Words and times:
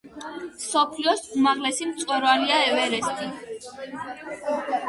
მსოფლიოს 0.53 1.21
უმაღლესი 1.35 1.87
მწვერვალია 1.91 2.57
ევერესტი. 2.71 3.31